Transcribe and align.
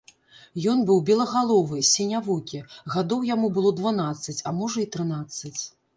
Ён 0.71 0.79
быў 0.87 1.01
белагаловы, 1.09 1.77
сінявокі, 1.89 2.61
гадоў 2.95 3.27
яму 3.33 3.53
было 3.59 3.75
дванаццаць, 3.81 4.39
а 4.49 4.59
можа 4.61 4.77
і 4.87 4.91
трынаццаць. 4.97 5.59